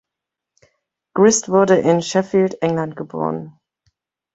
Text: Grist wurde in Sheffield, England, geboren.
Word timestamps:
Grist 1.13 1.47
wurde 1.49 1.77
in 1.77 2.01
Sheffield, 2.01 2.57
England, 2.63 2.95
geboren. 2.95 3.59